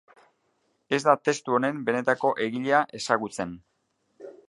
[0.97, 3.57] Ez da testu honen benetako egilea ezagutzen.